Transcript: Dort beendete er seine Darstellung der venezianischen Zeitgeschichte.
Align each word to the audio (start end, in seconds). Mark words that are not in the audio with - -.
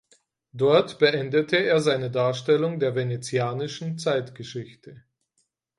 Dort 0.51 0.97
beendete 0.97 1.57
er 1.57 1.79
seine 1.79 2.09
Darstellung 2.09 2.79
der 2.79 2.95
venezianischen 2.95 3.99
Zeitgeschichte. 3.99 5.03